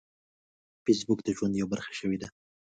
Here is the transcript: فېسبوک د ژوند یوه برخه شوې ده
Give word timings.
فېسبوک 0.83 1.19
د 1.23 1.29
ژوند 1.37 1.53
یوه 1.61 1.71
برخه 1.73 1.91
شوې 1.99 2.17
ده 2.21 2.27